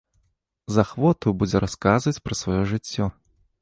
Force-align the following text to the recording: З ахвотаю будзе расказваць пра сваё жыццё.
З 0.75 0.85
ахвотаю 0.85 1.33
будзе 1.43 1.57
расказваць 1.67 2.19
пра 2.29 2.43
сваё 2.43 2.61
жыццё. 2.77 3.05